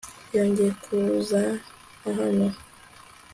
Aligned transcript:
yongeye 0.35 0.71
kuza 0.83 1.41
hano 2.17 2.47